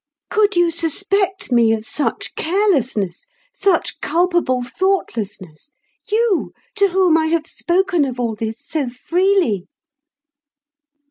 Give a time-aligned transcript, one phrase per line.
[0.31, 8.19] Could you suspect me of such carelessness?—such culpable thoughtlessness?—you, to whom I have spoken of
[8.19, 9.67] all this so freely?"